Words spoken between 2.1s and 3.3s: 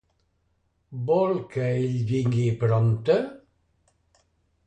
vingui prompte?